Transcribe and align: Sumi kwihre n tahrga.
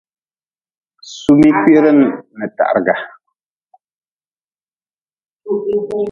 Sumi 1.17 1.49
kwihre 1.59 1.91
n 2.35 2.39
tahrga. 2.57 2.95